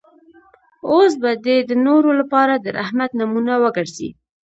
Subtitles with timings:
[0.89, 4.09] اوس به دی د نورو لپاره د رحمت نمونه وګرځي.